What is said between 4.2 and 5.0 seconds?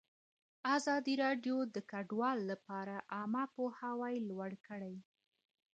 لوړ کړی.